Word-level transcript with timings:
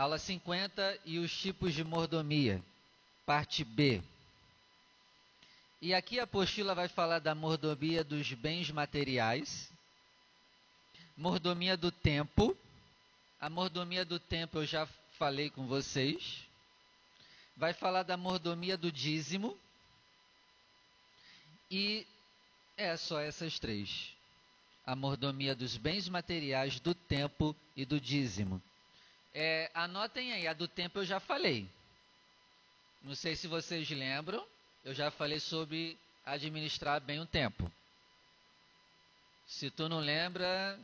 Aula 0.00 0.16
50 0.16 0.98
e 1.04 1.18
os 1.18 1.30
tipos 1.30 1.74
de 1.74 1.84
mordomia, 1.84 2.64
parte 3.26 3.62
B. 3.62 4.02
E 5.78 5.92
aqui 5.92 6.18
a 6.18 6.22
apostila 6.22 6.74
vai 6.74 6.88
falar 6.88 7.18
da 7.18 7.34
mordomia 7.34 8.02
dos 8.02 8.32
bens 8.32 8.70
materiais, 8.70 9.70
mordomia 11.14 11.76
do 11.76 11.92
tempo. 11.92 12.56
A 13.38 13.50
mordomia 13.50 14.02
do 14.02 14.18
tempo 14.18 14.60
eu 14.60 14.64
já 14.64 14.88
falei 15.18 15.50
com 15.50 15.66
vocês. 15.66 16.46
Vai 17.54 17.74
falar 17.74 18.02
da 18.02 18.16
mordomia 18.16 18.78
do 18.78 18.90
dízimo. 18.90 19.54
E 21.70 22.06
é 22.74 22.96
só 22.96 23.20
essas 23.20 23.58
três: 23.58 24.16
a 24.86 24.96
mordomia 24.96 25.54
dos 25.54 25.76
bens 25.76 26.08
materiais, 26.08 26.80
do 26.80 26.94
tempo 26.94 27.54
e 27.76 27.84
do 27.84 28.00
dízimo. 28.00 28.62
É, 29.32 29.70
anotem 29.74 30.32
aí, 30.32 30.48
a 30.48 30.52
do 30.52 30.66
tempo 30.66 30.98
eu 30.98 31.04
já 31.04 31.20
falei. 31.20 31.68
Não 33.02 33.14
sei 33.14 33.36
se 33.36 33.46
vocês 33.46 33.88
lembram. 33.90 34.46
Eu 34.84 34.94
já 34.94 35.10
falei 35.10 35.38
sobre 35.38 35.98
administrar 36.24 37.00
bem 37.00 37.20
o 37.20 37.26
tempo. 37.26 37.70
Se 39.46 39.70
tu 39.70 39.88
não 39.88 40.00
lembra, 40.00 40.78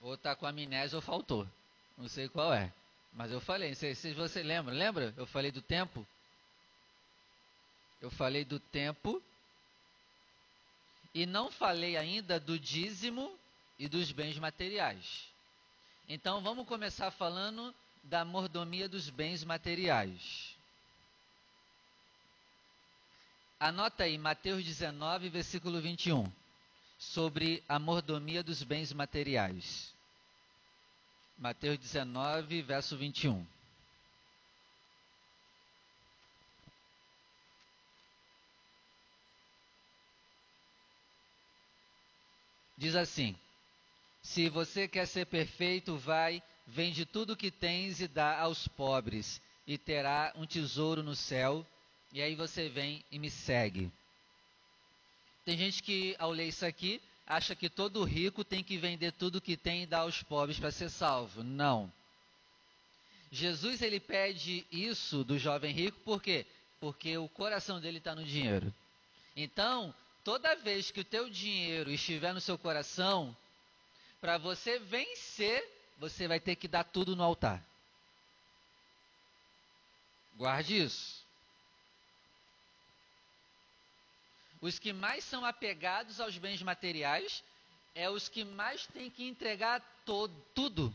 ou 0.00 0.16
tá 0.16 0.34
com 0.34 0.46
amnésia 0.46 0.96
ou 0.96 1.02
faltou. 1.02 1.48
Não 1.96 2.08
sei 2.08 2.28
qual 2.28 2.52
é. 2.52 2.72
Mas 3.12 3.30
eu 3.30 3.40
falei, 3.40 3.70
não 3.70 3.76
sei 3.76 3.94
se 3.94 4.12
você 4.14 4.42
lembra. 4.42 4.72
Lembra? 4.72 5.12
Eu 5.16 5.26
falei 5.26 5.50
do 5.50 5.60
tempo. 5.60 6.06
Eu 8.00 8.10
falei 8.10 8.44
do 8.44 8.58
tempo. 8.58 9.22
E 11.14 11.26
não 11.26 11.50
falei 11.50 11.96
ainda 11.96 12.40
do 12.40 12.58
dízimo 12.58 13.38
e 13.78 13.86
dos 13.86 14.10
bens 14.12 14.38
materiais. 14.38 15.31
Então 16.08 16.42
vamos 16.42 16.66
começar 16.66 17.10
falando 17.10 17.74
da 18.02 18.24
mordomia 18.24 18.88
dos 18.88 19.08
bens 19.08 19.44
materiais. 19.44 20.56
Anota 23.58 24.04
aí 24.04 24.18
Mateus 24.18 24.64
19, 24.64 25.28
versículo 25.28 25.80
21, 25.80 26.30
sobre 26.98 27.62
a 27.68 27.78
mordomia 27.78 28.42
dos 28.42 28.62
bens 28.62 28.92
materiais. 28.92 29.94
Mateus 31.38 31.78
19, 31.78 32.62
verso 32.62 32.96
21. 32.96 33.46
Diz 42.76 42.96
assim: 42.96 43.36
Se 44.22 44.48
você 44.48 44.86
quer 44.86 45.06
ser 45.06 45.26
perfeito, 45.26 45.96
vai, 45.96 46.42
vende 46.66 47.04
tudo 47.04 47.36
que 47.36 47.50
tens 47.50 48.00
e 48.00 48.06
dá 48.06 48.38
aos 48.38 48.68
pobres, 48.68 49.40
e 49.66 49.76
terá 49.76 50.32
um 50.36 50.46
tesouro 50.46 51.02
no 51.02 51.14
céu 51.14 51.66
e 52.12 52.20
aí 52.20 52.34
você 52.34 52.68
vem 52.68 53.02
e 53.10 53.18
me 53.18 53.30
segue. 53.30 53.90
Tem 55.44 55.56
gente 55.56 55.82
que, 55.82 56.14
ao 56.18 56.30
ler 56.30 56.48
isso 56.48 56.64
aqui, 56.64 57.00
acha 57.26 57.56
que 57.56 57.70
todo 57.70 58.04
rico 58.04 58.44
tem 58.44 58.62
que 58.62 58.76
vender 58.76 59.12
tudo 59.12 59.40
que 59.40 59.56
tem 59.56 59.82
e 59.82 59.86
dar 59.86 60.00
aos 60.00 60.22
pobres 60.22 60.58
para 60.58 60.70
ser 60.70 60.90
salvo. 60.90 61.42
Não. 61.42 61.90
Jesus 63.30 63.80
ele 63.80 63.98
pede 63.98 64.66
isso 64.70 65.24
do 65.24 65.38
jovem 65.38 65.72
rico 65.72 65.98
por 66.00 66.22
quê? 66.22 66.44
Porque 66.78 67.16
o 67.16 67.28
coração 67.28 67.80
dele 67.80 67.96
está 67.96 68.14
no 68.14 68.24
dinheiro. 68.24 68.72
Então, 69.34 69.94
toda 70.22 70.54
vez 70.56 70.90
que 70.90 71.00
o 71.00 71.04
teu 71.04 71.30
dinheiro 71.30 71.90
estiver 71.90 72.34
no 72.34 72.40
seu 72.40 72.58
coração, 72.58 73.34
para 74.22 74.38
você 74.38 74.78
vencer, 74.78 75.68
você 75.98 76.28
vai 76.28 76.38
ter 76.38 76.54
que 76.54 76.68
dar 76.68 76.84
tudo 76.84 77.16
no 77.16 77.24
altar. 77.24 77.60
Guarde 80.36 80.80
isso. 80.80 81.26
Os 84.60 84.78
que 84.78 84.92
mais 84.92 85.24
são 85.24 85.44
apegados 85.44 86.20
aos 86.20 86.38
bens 86.38 86.62
materiais 86.62 87.42
é 87.96 88.08
os 88.08 88.28
que 88.28 88.44
mais 88.44 88.86
têm 88.86 89.10
que 89.10 89.26
entregar 89.26 89.80
todo, 90.06 90.32
tudo 90.54 90.94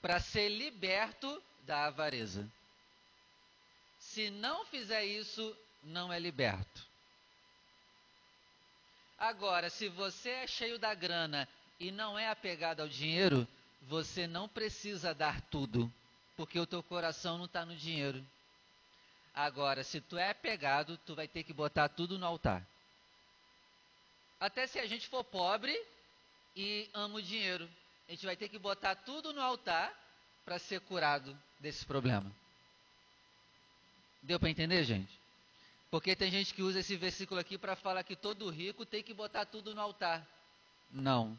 para 0.00 0.18
ser 0.20 0.48
liberto 0.48 1.42
da 1.64 1.84
avareza. 1.84 2.50
Se 3.98 4.30
não 4.30 4.64
fizer 4.64 5.04
isso, 5.04 5.54
não 5.82 6.10
é 6.10 6.18
liberto. 6.18 6.88
Agora, 9.18 9.68
se 9.68 9.90
você 9.90 10.30
é 10.30 10.46
cheio 10.46 10.78
da 10.78 10.94
grana 10.94 11.46
e 11.78 11.90
não 11.90 12.18
é 12.18 12.28
apegado 12.28 12.80
ao 12.80 12.88
dinheiro, 12.88 13.46
você 13.82 14.26
não 14.26 14.48
precisa 14.48 15.14
dar 15.14 15.40
tudo, 15.42 15.92
porque 16.36 16.58
o 16.58 16.66
teu 16.66 16.82
coração 16.82 17.38
não 17.38 17.44
está 17.44 17.64
no 17.64 17.76
dinheiro. 17.76 18.24
Agora, 19.34 19.84
se 19.84 20.00
tu 20.00 20.18
é 20.18 20.34
pegado, 20.34 20.98
tu 21.06 21.14
vai 21.14 21.28
ter 21.28 21.44
que 21.44 21.52
botar 21.52 21.88
tudo 21.88 22.18
no 22.18 22.26
altar. 22.26 22.66
Até 24.40 24.66
se 24.66 24.78
a 24.78 24.86
gente 24.86 25.08
for 25.08 25.22
pobre 25.24 25.76
e 26.56 26.88
ama 26.92 27.16
o 27.16 27.22
dinheiro, 27.22 27.68
a 28.08 28.10
gente 28.12 28.26
vai 28.26 28.36
ter 28.36 28.48
que 28.48 28.58
botar 28.58 28.94
tudo 28.94 29.32
no 29.32 29.40
altar 29.40 29.92
para 30.44 30.58
ser 30.58 30.80
curado 30.80 31.36
desse 31.60 31.84
problema. 31.84 32.30
Deu 34.22 34.40
para 34.40 34.50
entender, 34.50 34.82
gente? 34.84 35.18
Porque 35.90 36.14
tem 36.14 36.30
gente 36.30 36.52
que 36.52 36.62
usa 36.62 36.80
esse 36.80 36.96
versículo 36.96 37.40
aqui 37.40 37.56
para 37.56 37.76
falar 37.76 38.02
que 38.02 38.16
todo 38.16 38.50
rico 38.50 38.84
tem 38.84 39.02
que 39.02 39.14
botar 39.14 39.46
tudo 39.46 39.74
no 39.74 39.80
altar. 39.80 40.26
Não. 40.90 41.38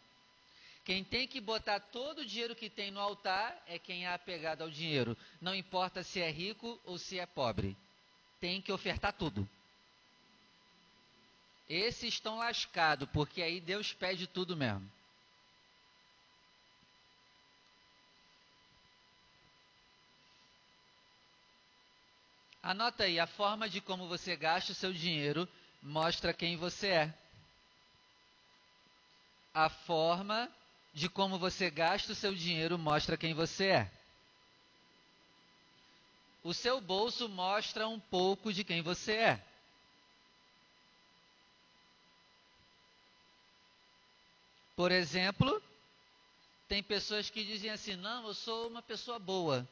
Quem 0.90 1.04
tem 1.04 1.28
que 1.28 1.40
botar 1.40 1.80
todo 1.80 2.22
o 2.22 2.26
dinheiro 2.26 2.56
que 2.56 2.68
tem 2.68 2.90
no 2.90 3.00
altar 3.00 3.56
é 3.68 3.78
quem 3.78 4.08
é 4.08 4.12
apegado 4.12 4.64
ao 4.64 4.72
dinheiro. 4.72 5.16
Não 5.40 5.54
importa 5.54 6.02
se 6.02 6.20
é 6.20 6.32
rico 6.32 6.82
ou 6.84 6.98
se 6.98 7.20
é 7.20 7.28
pobre 7.28 7.78
tem 8.40 8.60
que 8.60 8.72
ofertar 8.72 9.14
tudo. 9.14 9.48
Esses 11.70 12.16
estão 12.16 12.40
lascados, 12.40 13.08
porque 13.14 13.40
aí 13.40 13.62
Deus 13.62 13.94
pede 13.94 14.26
tudo 14.26 14.58
mesmo. 14.58 14.92
Anota 22.64 23.04
aí, 23.04 23.20
a 23.20 23.28
forma 23.28 23.70
de 23.70 23.80
como 23.80 24.08
você 24.08 24.36
gasta 24.36 24.72
o 24.72 24.76
seu 24.76 24.92
dinheiro 24.92 25.48
mostra 25.84 26.34
quem 26.34 26.58
você 26.58 26.88
é. 26.88 27.14
A 29.54 29.70
forma 29.70 30.52
de 30.94 31.08
como 31.08 31.38
você 31.38 31.70
gasta 31.70 32.12
o 32.12 32.16
seu 32.16 32.34
dinheiro 32.34 32.78
mostra 32.78 33.18
quem 33.18 33.34
você 33.34 33.66
é. 33.66 33.92
O 36.44 36.54
seu 36.54 36.80
bolso 36.80 37.28
mostra 37.28 37.88
um 37.88 38.00
pouco 38.00 38.54
de 38.54 38.64
quem 38.64 38.82
você 38.82 39.14
é. 39.14 39.46
Por 44.76 44.92
exemplo, 44.92 45.62
tem 46.70 46.82
pessoas 46.82 47.30
que 47.30 47.44
dizem 47.44 47.70
assim: 47.70 47.96
não, 47.98 48.28
eu 48.28 48.34
sou 48.34 48.70
uma 48.70 48.82
pessoa 48.82 49.20
boa. 49.20 49.68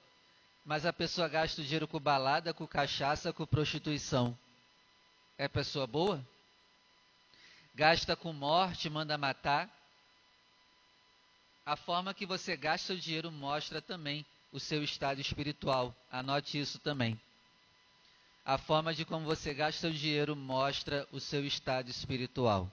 Mas 0.65 0.85
a 0.85 0.91
pessoa 0.91 1.29
gasta 1.29 1.61
o 1.61 1.63
dinheiro 1.63 1.87
com 1.87 1.97
balada, 1.97 2.53
com 2.53 2.67
cachaça, 2.67 3.31
com 3.31 3.45
prostituição. 3.45 4.37
É 5.37 5.47
pessoa 5.47 5.87
boa? 5.87 6.21
Gasta 7.73 8.17
com 8.17 8.33
morte, 8.33 8.89
manda 8.89 9.17
matar. 9.17 9.69
A 11.67 11.75
forma 11.75 12.13
que 12.13 12.25
você 12.25 12.55
gasta 12.55 12.93
o 12.93 12.97
dinheiro 12.97 13.29
mostra 13.29 13.81
também 13.81 14.25
o 14.53 14.59
seu 14.59 14.81
estado 14.81 15.19
espiritual. 15.19 15.93
Anote 16.09 16.57
isso 16.57 16.79
também. 16.79 17.19
A 18.45 18.57
forma 18.57 18.93
de 18.93 19.03
como 19.03 19.25
você 19.25 19.53
gasta 19.53 19.89
o 19.89 19.91
dinheiro 19.91 20.33
mostra 20.33 21.05
o 21.11 21.19
seu 21.19 21.45
estado 21.45 21.89
espiritual. 21.89 22.71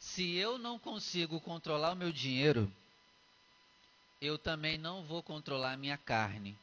Se 0.00 0.34
eu 0.34 0.58
não 0.58 0.76
consigo 0.76 1.40
controlar 1.40 1.92
o 1.92 1.96
meu 1.96 2.10
dinheiro, 2.10 2.68
eu 4.22 4.38
também 4.38 4.78
não 4.78 5.02
vou 5.02 5.20
controlar 5.20 5.72
a 5.72 5.76
minha 5.76 5.98
carne. 5.98 6.56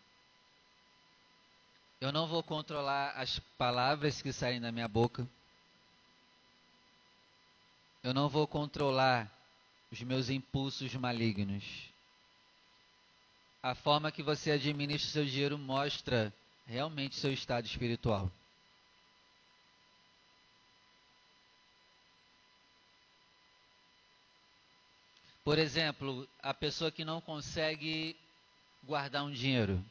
Eu 1.99 2.09
não 2.09 2.25
vou 2.25 2.41
controlar 2.41 3.11
as 3.17 3.37
palavras 3.57 4.21
que 4.21 4.31
saem 4.31 4.61
da 4.61 4.71
minha 4.71 4.87
boca. 4.87 5.27
Eu 8.01 8.13
não 8.13 8.29
vou 8.29 8.47
controlar 8.47 9.29
os 9.91 10.01
meus 10.03 10.29
impulsos 10.29 10.95
malignos. 10.95 11.65
A 13.61 13.75
forma 13.75 14.09
que 14.09 14.23
você 14.23 14.51
administra 14.51 15.11
seu 15.11 15.25
dinheiro 15.25 15.57
mostra 15.57 16.33
realmente 16.65 17.17
seu 17.17 17.33
estado 17.33 17.65
espiritual. 17.65 18.31
Por 25.49 25.57
exemplo, 25.57 26.29
a 26.43 26.53
pessoa 26.53 26.91
que 26.91 27.03
não 27.03 27.19
consegue 27.19 28.15
guardar 28.83 29.23
um 29.23 29.31
dinheiro. 29.31 29.83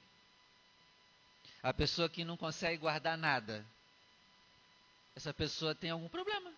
A 1.61 1.75
pessoa 1.75 2.09
que 2.09 2.23
não 2.23 2.37
consegue 2.37 2.77
guardar 2.77 3.19
nada. 3.19 3.67
Essa 5.17 5.35
pessoa 5.35 5.75
tem 5.75 5.91
algum 5.91 6.09
problema. 6.09 6.53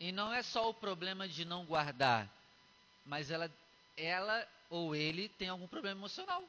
E 0.00 0.10
não 0.10 0.32
é 0.32 0.42
só 0.42 0.70
o 0.70 0.72
problema 0.72 1.28
de 1.28 1.44
não 1.44 1.66
guardar, 1.66 2.26
mas 3.04 3.30
ela, 3.30 3.52
ela 3.94 4.48
ou 4.70 4.96
ele 4.96 5.28
tem 5.28 5.50
algum 5.50 5.68
problema 5.68 6.00
emocional. 6.00 6.42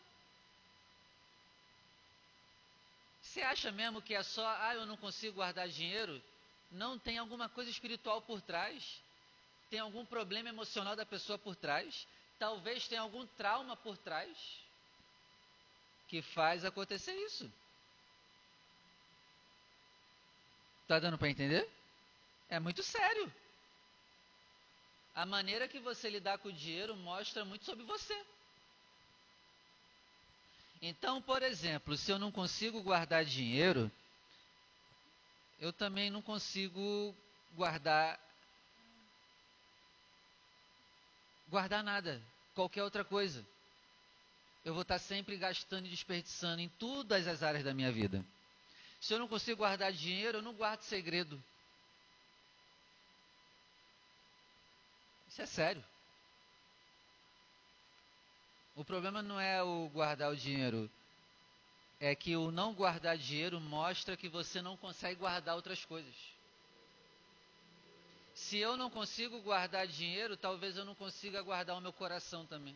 Você 3.21 3.41
acha 3.41 3.69
mesmo 3.69 4.01
que 4.01 4.15
é 4.15 4.23
só, 4.23 4.47
ah, 4.61 4.75
eu 4.75 4.85
não 4.85 4.95
consigo 4.95 5.35
guardar 5.35 5.67
dinheiro? 5.67 6.23
Não 6.71 6.97
tem 6.97 7.17
alguma 7.17 7.49
coisa 7.49 7.69
espiritual 7.69 8.21
por 8.21 8.39
trás? 8.41 9.01
Tem 9.69 9.79
algum 9.79 10.05
problema 10.05 10.49
emocional 10.49 10.95
da 10.95 11.05
pessoa 11.05 11.37
por 11.37 11.55
trás? 11.55 12.07
Talvez 12.39 12.87
tenha 12.87 13.01
algum 13.01 13.25
trauma 13.27 13.75
por 13.77 13.97
trás 13.97 14.37
que 16.07 16.21
faz 16.21 16.65
acontecer 16.65 17.13
isso. 17.13 17.51
Tá 20.87 20.99
dando 20.99 21.19
para 21.19 21.29
entender? 21.29 21.69
É 22.49 22.59
muito 22.59 22.81
sério. 22.81 23.31
A 25.13 25.25
maneira 25.25 25.67
que 25.67 25.79
você 25.79 26.09
lidar 26.09 26.39
com 26.39 26.47
o 26.49 26.53
dinheiro 26.53 26.95
mostra 26.95 27.45
muito 27.45 27.65
sobre 27.65 27.83
você. 27.83 28.25
Então, 30.81 31.21
por 31.21 31.43
exemplo, 31.43 31.95
se 31.95 32.09
eu 32.09 32.17
não 32.17 32.31
consigo 32.31 32.81
guardar 32.81 33.25
dinheiro, 33.25 33.91
eu 35.59 35.73
também 35.73 36.09
não 36.09 36.21
consigo 36.21 37.13
guardar 37.53 38.19
guardar 41.49 41.83
nada, 41.83 42.21
qualquer 42.53 42.83
outra 42.83 43.03
coisa. 43.03 43.45
Eu 44.63 44.73
vou 44.73 44.83
estar 44.83 44.99
sempre 44.99 45.37
gastando 45.37 45.85
e 45.85 45.89
desperdiçando 45.89 46.61
em 46.61 46.69
todas 46.69 47.27
as 47.27 47.41
áreas 47.43 47.63
da 47.63 47.73
minha 47.73 47.91
vida. 47.91 48.23
Se 48.99 49.13
eu 49.13 49.19
não 49.19 49.27
consigo 49.27 49.59
guardar 49.59 49.91
dinheiro, 49.91 50.39
eu 50.39 50.41
não 50.41 50.53
guardo 50.53 50.81
segredo. 50.81 51.41
Isso 55.29 55.41
é 55.41 55.45
sério. 55.45 55.83
O 58.75 58.83
problema 58.83 59.21
não 59.21 59.39
é 59.39 59.61
o 59.63 59.89
guardar 59.89 60.31
o 60.31 60.37
dinheiro, 60.37 60.89
é 61.99 62.15
que 62.15 62.35
o 62.35 62.49
não 62.49 62.73
guardar 62.73 63.17
dinheiro 63.17 63.59
mostra 63.59 64.15
que 64.15 64.29
você 64.29 64.61
não 64.61 64.77
consegue 64.77 65.19
guardar 65.19 65.55
outras 65.55 65.83
coisas. 65.83 66.15
Se 68.39 68.57
eu 68.57 68.77
não 68.77 68.89
consigo 68.89 69.41
guardar 69.41 69.85
dinheiro, 69.85 70.37
talvez 70.37 70.77
eu 70.77 70.85
não 70.85 70.95
consiga 70.95 71.41
guardar 71.41 71.75
o 71.75 71.81
meu 71.81 71.91
coração 71.91 72.45
também. 72.45 72.75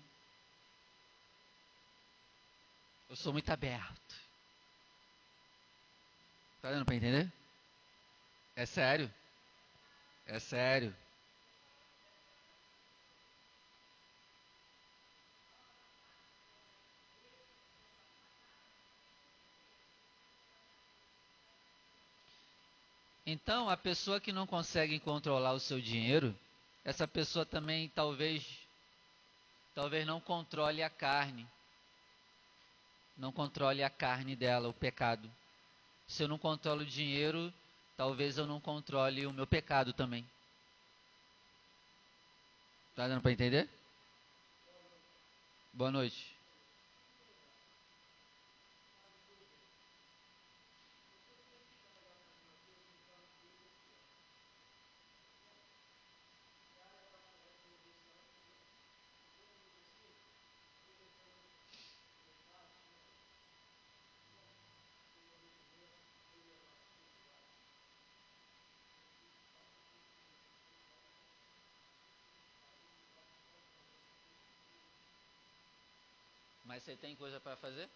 Eu 3.09 3.15
sou 3.15 3.31
muito 3.31 3.49
aberto. 3.49 4.15
Tá 6.61 6.69
dando 6.69 6.85
para 6.85 6.95
entender? 6.95 7.31
É 8.55 8.65
sério. 8.65 9.11
É 10.25 10.37
sério. 10.37 10.95
Então, 23.33 23.67
a 23.67 23.75
pessoa 23.75 24.19
que 24.19 24.31
não 24.31 24.45
consegue 24.45 24.99
controlar 24.99 25.53
o 25.53 25.59
seu 25.59 25.81
dinheiro, 25.81 26.37
essa 26.85 27.07
pessoa 27.07 27.43
também 27.43 27.89
talvez 27.89 28.45
talvez 29.73 30.05
não 30.05 30.21
controle 30.21 30.83
a 30.83 30.89
carne. 30.89 31.47
Não 33.17 33.31
controle 33.31 33.81
a 33.81 33.89
carne 33.89 34.35
dela, 34.35 34.69
o 34.69 34.73
pecado. 34.73 35.27
Se 36.05 36.21
eu 36.21 36.27
não 36.27 36.37
controlo 36.37 36.81
o 36.81 36.85
dinheiro, 36.85 37.51
talvez 37.97 38.37
eu 38.37 38.45
não 38.45 38.61
controle 38.61 39.25
o 39.25 39.33
meu 39.33 39.47
pecado 39.47 39.93
também. 39.93 40.29
Tá 42.95 43.07
dando 43.07 43.23
para 43.23 43.31
entender? 43.31 43.67
Boa 45.73 45.89
noite. 45.89 46.32
Mas 76.73 76.81
você 76.81 76.97
tem 76.97 77.15
coisa 77.15 77.39
para 77.39 77.55
fazer? 77.55 77.87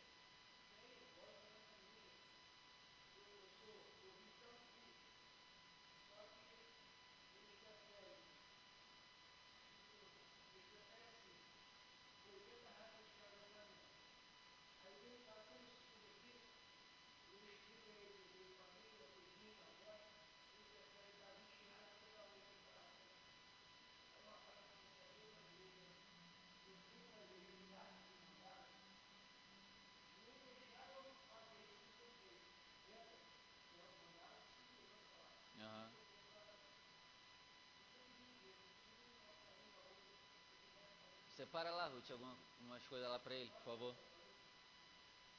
Separa 41.47 41.71
lá, 41.71 41.87
Ruth, 41.87 42.11
algumas 42.11 42.83
coisas 42.89 43.09
lá 43.09 43.17
para 43.19 43.33
ele, 43.33 43.49
por 43.49 43.63
favor. 43.63 43.95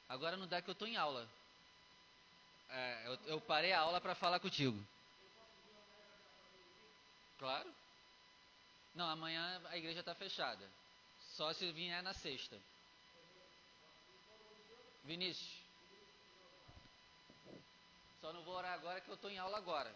Agora 0.07 0.35
não 0.35 0.47
dá 0.47 0.59
que 0.59 0.67
eu 0.67 0.71
estou 0.71 0.87
em 0.87 0.97
aula. 0.97 1.29
É, 2.67 3.03
eu, 3.05 3.13
eu 3.25 3.41
parei 3.41 3.71
a 3.73 3.81
aula 3.81 4.01
para 4.01 4.15
falar 4.15 4.39
contigo. 4.39 4.83
Claro. 7.37 7.71
Não, 8.95 9.07
amanhã 9.07 9.61
a 9.69 9.77
igreja 9.77 9.99
está 9.99 10.15
fechada. 10.15 10.67
Só 11.35 11.53
se 11.53 11.71
vier 11.73 12.01
na 12.01 12.15
sexta. 12.15 12.59
Vinícius. 15.03 15.61
Só 18.19 18.33
não 18.33 18.41
vou 18.41 18.55
orar 18.55 18.73
agora 18.73 18.99
que 18.99 19.09
eu 19.09 19.15
estou 19.15 19.29
em 19.29 19.37
aula 19.37 19.59
agora. 19.59 19.95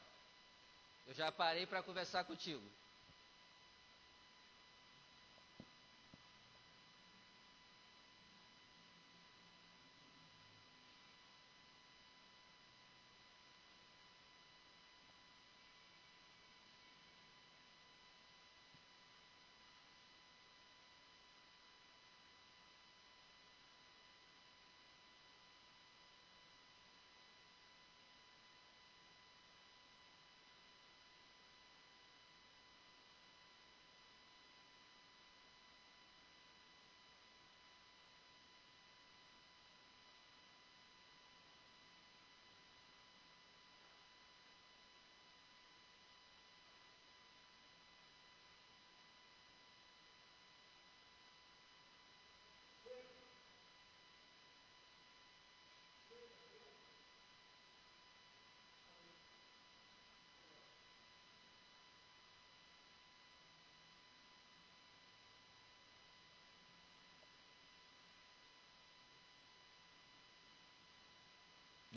Eu 1.07 1.15
já 1.15 1.31
parei 1.31 1.65
para 1.65 1.81
conversar 1.81 2.23
contigo. 2.25 2.63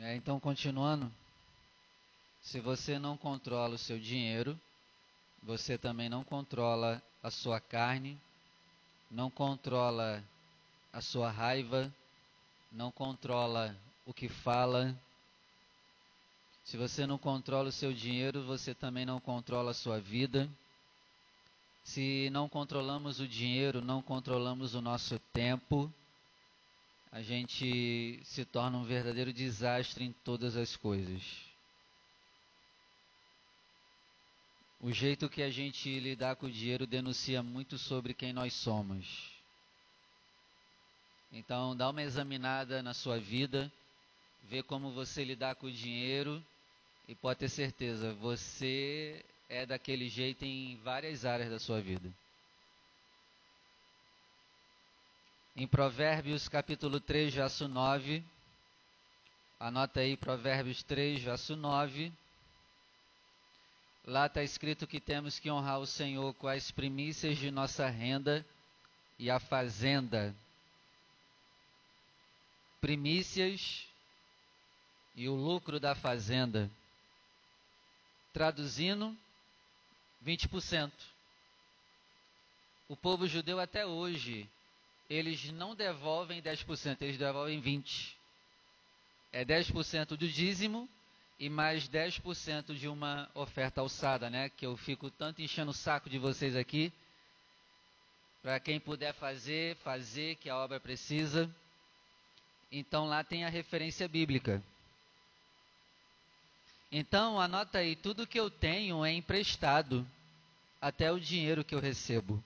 É, 0.07 0.15
então, 0.15 0.39
continuando. 0.39 1.11
Se 2.41 2.61
você 2.61 2.97
não 2.97 3.17
controla 3.17 3.75
o 3.75 3.77
seu 3.77 3.99
dinheiro, 3.99 4.57
você 5.43 5.77
também 5.77 6.07
não 6.07 6.23
controla 6.23 7.03
a 7.21 7.29
sua 7.29 7.59
carne, 7.59 8.17
não 9.11 9.29
controla 9.29 10.23
a 10.93 11.01
sua 11.01 11.29
raiva, 11.29 11.93
não 12.71 12.89
controla 12.89 13.75
o 14.05 14.13
que 14.13 14.29
fala. 14.29 14.97
Se 16.63 16.77
você 16.77 17.05
não 17.05 17.17
controla 17.17 17.67
o 17.67 17.73
seu 17.73 17.91
dinheiro, 17.91 18.45
você 18.45 18.73
também 18.73 19.05
não 19.05 19.19
controla 19.19 19.71
a 19.71 19.73
sua 19.73 19.99
vida. 19.99 20.49
Se 21.83 22.29
não 22.31 22.47
controlamos 22.47 23.19
o 23.19 23.27
dinheiro, 23.27 23.81
não 23.81 24.01
controlamos 24.01 24.73
o 24.73 24.81
nosso 24.81 25.19
tempo, 25.33 25.91
a 27.11 27.21
gente 27.21 28.19
se 28.23 28.45
torna 28.45 28.77
um 28.77 28.83
verdadeiro 28.83 29.31
desastre 29.31 30.03
em 30.03 30.11
todas 30.11 30.55
as 30.55 30.75
coisas. 30.75 31.21
O 34.79 34.91
jeito 34.91 35.29
que 35.29 35.41
a 35.41 35.49
gente 35.49 35.99
lidar 35.99 36.35
com 36.35 36.45
o 36.45 36.51
dinheiro 36.51 36.85
denuncia 36.85 37.41
muito 37.41 37.77
sobre 37.77 38.13
quem 38.13 38.31
nós 38.31 38.53
somos. 38.53 39.31
Então, 41.31 41.75
dá 41.75 41.89
uma 41.89 42.03
examinada 42.03 42.83
na 42.83 42.93
sua 42.93 43.19
vida, 43.19 43.71
vê 44.43 44.61
como 44.61 44.91
você 44.91 45.23
lidar 45.23 45.55
com 45.55 45.67
o 45.67 45.71
dinheiro 45.71 46.43
e 47.07 47.15
pode 47.15 47.39
ter 47.39 47.49
certeza, 47.49 48.13
você 48.13 49.25
é 49.49 49.65
daquele 49.65 50.09
jeito 50.09 50.45
em 50.45 50.77
várias 50.77 51.25
áreas 51.25 51.49
da 51.49 51.59
sua 51.59 51.81
vida. 51.81 52.13
Em 55.59 55.65
Provérbios 55.65 56.47
capítulo 56.47 56.99
3, 56.99 57.33
verso 57.33 57.67
9, 57.67 58.23
anota 59.59 60.01
aí 60.01 60.15
Provérbios 60.15 60.83
3, 60.83 61.23
verso 61.23 61.55
9. 61.55 62.13
Lá 64.05 64.27
está 64.27 64.43
escrito 64.43 64.85
que 64.85 64.99
temos 64.99 65.39
que 65.39 65.49
honrar 65.49 65.79
o 65.79 65.87
Senhor 65.87 66.31
com 66.35 66.47
as 66.47 66.69
primícias 66.69 67.39
de 67.39 67.49
nossa 67.49 67.89
renda 67.89 68.45
e 69.17 69.31
a 69.31 69.39
fazenda 69.39 70.35
primícias 72.79 73.87
e 75.15 75.27
o 75.27 75.33
lucro 75.33 75.79
da 75.79 75.95
fazenda. 75.95 76.69
Traduzindo, 78.31 79.17
20%. 80.23 80.91
O 82.87 82.95
povo 82.95 83.25
judeu 83.25 83.59
até 83.59 83.87
hoje, 83.87 84.47
eles 85.09 85.51
não 85.51 85.75
devolvem 85.75 86.41
10%, 86.41 87.01
eles 87.01 87.17
devolvem 87.17 87.61
20%. 87.61 88.15
É 89.31 89.45
10% 89.45 90.15
do 90.15 90.27
dízimo 90.27 90.89
e 91.39 91.49
mais 91.49 91.87
10% 91.87 92.73
de 92.73 92.87
uma 92.87 93.29
oferta 93.35 93.81
alçada, 93.81 94.29
né? 94.29 94.49
Que 94.49 94.65
eu 94.65 94.75
fico 94.75 95.11
tanto 95.11 95.41
enchendo 95.41 95.71
o 95.71 95.73
saco 95.73 96.09
de 96.09 96.17
vocês 96.17 96.55
aqui. 96.55 96.91
Para 98.41 98.59
quem 98.59 98.79
puder 98.79 99.13
fazer, 99.13 99.75
fazer, 99.77 100.35
que 100.37 100.49
a 100.49 100.57
obra 100.57 100.79
precisa. 100.79 101.53
Então 102.71 103.05
lá 103.05 103.23
tem 103.23 103.45
a 103.45 103.49
referência 103.49 104.07
bíblica. 104.07 104.63
Então 106.91 107.39
anota 107.39 107.79
aí, 107.79 107.95
tudo 107.95 108.25
que 108.25 108.39
eu 108.39 108.49
tenho 108.49 109.03
é 109.03 109.11
emprestado, 109.11 110.07
até 110.81 111.11
o 111.11 111.19
dinheiro 111.19 111.63
que 111.63 111.75
eu 111.75 111.79
recebo. 111.79 112.41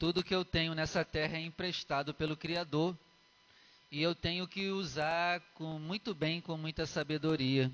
Tudo 0.00 0.24
que 0.24 0.34
eu 0.34 0.46
tenho 0.46 0.74
nessa 0.74 1.04
terra 1.04 1.36
é 1.36 1.42
emprestado 1.42 2.14
pelo 2.14 2.34
Criador. 2.34 2.96
E 3.92 4.00
eu 4.00 4.14
tenho 4.14 4.48
que 4.48 4.70
usar 4.70 5.42
com 5.52 5.78
muito 5.78 6.14
bem, 6.14 6.40
com 6.40 6.56
muita 6.56 6.86
sabedoria, 6.86 7.70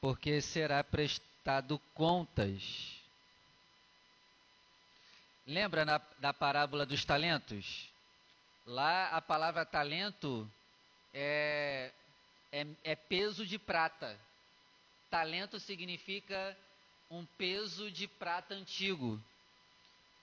porque 0.00 0.40
será 0.40 0.82
prestado 0.82 1.78
contas. 1.92 3.02
Lembra 5.46 5.84
na, 5.84 6.00
da 6.18 6.32
parábola 6.32 6.86
dos 6.86 7.04
talentos? 7.04 7.86
Lá 8.64 9.10
a 9.10 9.20
palavra 9.20 9.66
talento 9.66 10.50
é, 11.12 11.92
é, 12.50 12.66
é 12.82 12.96
peso 12.96 13.44
de 13.44 13.58
prata. 13.58 14.18
Talento 15.10 15.60
significa 15.60 16.56
um 17.10 17.26
peso 17.36 17.90
de 17.90 18.08
prata 18.08 18.54
antigo. 18.54 19.22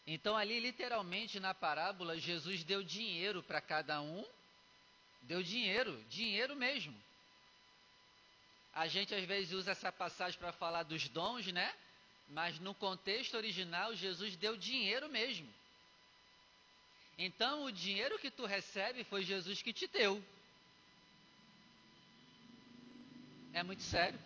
Então, 0.05 0.35
ali, 0.35 0.59
literalmente, 0.59 1.39
na 1.39 1.53
parábola, 1.53 2.19
Jesus 2.19 2.63
deu 2.63 2.83
dinheiro 2.83 3.41
para 3.41 3.61
cada 3.61 4.01
um. 4.01 4.25
Deu 5.21 5.41
dinheiro, 5.41 6.03
dinheiro 6.09 6.55
mesmo. 6.55 6.93
A 8.73 8.87
gente 8.87 9.13
às 9.15 9.23
vezes 9.23 9.53
usa 9.53 9.71
essa 9.71 9.91
passagem 9.91 10.37
para 10.37 10.51
falar 10.51 10.83
dos 10.83 11.07
dons, 11.07 11.47
né? 11.47 11.73
Mas 12.27 12.59
no 12.59 12.73
contexto 12.73 13.35
original, 13.35 13.95
Jesus 13.95 14.35
deu 14.35 14.57
dinheiro 14.57 15.07
mesmo. 15.09 15.47
Então 17.17 17.63
o 17.63 17.71
dinheiro 17.71 18.17
que 18.17 18.31
tu 18.31 18.45
recebe 18.45 19.03
foi 19.03 19.23
Jesus 19.23 19.61
que 19.61 19.71
te 19.71 19.87
deu. 19.87 20.21
É 23.53 23.61
muito 23.61 23.83
sério. 23.83 24.19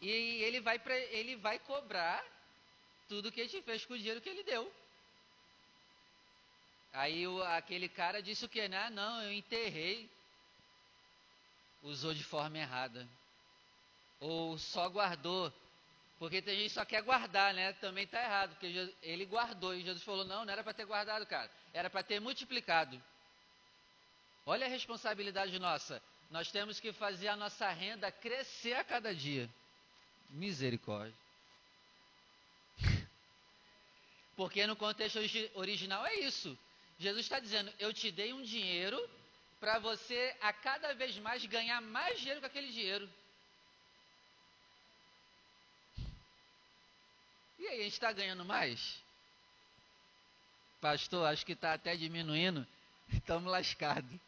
E 0.00 0.08
ele 0.08 0.60
vai, 0.60 0.80
ele 1.10 1.36
vai 1.36 1.58
cobrar 1.58 2.24
tudo 3.12 3.30
que 3.30 3.42
a 3.42 3.44
gente 3.44 3.60
fez 3.60 3.84
com 3.84 3.92
o 3.92 3.98
dinheiro 3.98 4.22
que 4.22 4.30
ele 4.30 4.42
deu. 4.42 4.72
Aí 6.94 7.26
o, 7.26 7.42
aquele 7.42 7.86
cara 7.86 8.22
disse 8.22 8.42
o 8.46 8.48
que? 8.48 8.66
Né? 8.66 8.78
Ah, 8.78 8.88
não, 8.88 9.22
eu 9.22 9.30
enterrei. 9.30 10.08
Usou 11.82 12.14
de 12.14 12.24
forma 12.24 12.56
errada. 12.56 13.06
Ou 14.18 14.56
só 14.56 14.88
guardou. 14.88 15.52
Porque 16.18 16.40
tem 16.40 16.56
gente 16.56 16.68
que 16.68 16.74
só 16.74 16.86
quer 16.86 17.02
guardar, 17.02 17.52
né? 17.52 17.74
Também 17.74 18.04
está 18.04 18.22
errado, 18.22 18.50
porque 18.50 18.94
ele 19.02 19.26
guardou 19.26 19.74
e 19.74 19.82
Jesus 19.82 20.02
falou: 20.02 20.24
não, 20.24 20.46
não 20.46 20.52
era 20.52 20.64
para 20.64 20.72
ter 20.72 20.86
guardado, 20.86 21.26
cara, 21.26 21.50
era 21.74 21.90
para 21.90 22.02
ter 22.02 22.18
multiplicado. 22.18 23.02
Olha 24.46 24.64
a 24.64 24.70
responsabilidade 24.70 25.58
nossa. 25.58 26.02
Nós 26.30 26.50
temos 26.50 26.80
que 26.80 26.94
fazer 26.94 27.28
a 27.28 27.36
nossa 27.36 27.68
renda 27.68 28.10
crescer 28.10 28.72
a 28.74 28.84
cada 28.84 29.14
dia. 29.14 29.50
Misericórdia. 30.30 31.21
Porque 34.42 34.66
no 34.66 34.74
contexto 34.74 35.20
original 35.54 36.04
é 36.04 36.16
isso. 36.16 36.58
Jesus 36.98 37.24
está 37.24 37.38
dizendo: 37.38 37.72
Eu 37.78 37.92
te 37.92 38.10
dei 38.10 38.32
um 38.32 38.42
dinheiro 38.42 38.98
para 39.60 39.78
você 39.78 40.36
a 40.40 40.52
cada 40.52 40.92
vez 40.94 41.16
mais 41.18 41.46
ganhar 41.46 41.80
mais 41.80 42.18
dinheiro 42.18 42.40
com 42.40 42.46
aquele 42.48 42.72
dinheiro. 42.72 43.08
E 47.56 47.68
aí, 47.68 47.80
a 47.82 47.84
gente 47.84 47.92
está 47.92 48.10
ganhando 48.10 48.44
mais? 48.44 49.00
Pastor, 50.80 51.24
acho 51.28 51.46
que 51.46 51.52
está 51.52 51.74
até 51.74 51.94
diminuindo. 51.94 52.66
Estamos 53.14 53.48
lascados. 53.48 54.18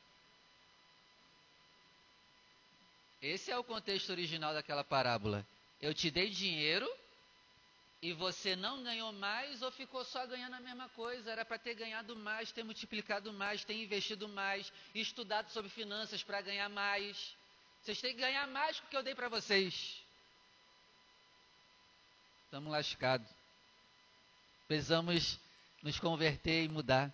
Esse 3.20 3.50
é 3.50 3.58
o 3.58 3.64
contexto 3.64 4.10
original 4.10 4.54
daquela 4.54 4.84
parábola. 4.84 5.44
Eu 5.80 5.92
te 5.92 6.08
dei 6.08 6.30
dinheiro 6.30 6.88
e 8.04 8.12
você 8.12 8.54
não 8.54 8.82
ganhou 8.82 9.10
mais 9.14 9.62
ou 9.62 9.70
ficou 9.70 10.04
só 10.04 10.26
ganhando 10.26 10.52
a 10.52 10.60
mesma 10.60 10.90
coisa. 10.90 11.32
Era 11.32 11.42
para 11.42 11.56
ter 11.56 11.72
ganhado 11.72 12.14
mais, 12.14 12.52
ter 12.52 12.62
multiplicado 12.62 13.32
mais, 13.32 13.64
ter 13.64 13.82
investido 13.82 14.28
mais, 14.28 14.70
estudado 14.94 15.48
sobre 15.48 15.70
finanças 15.70 16.22
para 16.22 16.42
ganhar 16.42 16.68
mais. 16.68 17.34
Vocês 17.80 17.98
têm 18.02 18.14
que 18.14 18.20
ganhar 18.20 18.46
mais 18.48 18.78
do 18.78 18.88
que 18.88 18.96
eu 18.98 19.02
dei 19.02 19.14
para 19.14 19.30
vocês. 19.30 20.04
Estamos 22.44 22.70
lascados. 22.70 23.26
Precisamos 24.68 25.40
nos 25.82 25.98
converter 25.98 26.64
e 26.64 26.68
mudar. 26.68 27.10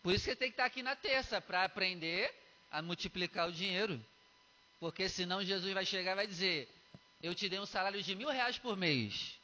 Por 0.00 0.14
isso 0.14 0.26
você 0.26 0.36
tem 0.36 0.46
que 0.46 0.52
estar 0.52 0.66
aqui 0.66 0.80
na 0.80 0.94
terça 0.94 1.40
para 1.40 1.64
aprender 1.64 2.32
a 2.70 2.80
multiplicar 2.80 3.48
o 3.48 3.52
dinheiro. 3.52 4.00
Porque 4.78 5.08
senão 5.08 5.42
Jesus 5.42 5.74
vai 5.74 5.84
chegar 5.84 6.12
e 6.12 6.14
vai 6.14 6.26
dizer: 6.28 6.68
Eu 7.20 7.34
te 7.34 7.48
dei 7.48 7.58
um 7.58 7.66
salário 7.66 8.00
de 8.00 8.14
mil 8.14 8.28
reais 8.28 8.56
por 8.58 8.76
mês. 8.76 9.39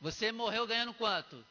Você 0.00 0.32
morreu 0.32 0.66
ganhando 0.66 0.94
quanto? 0.94 1.44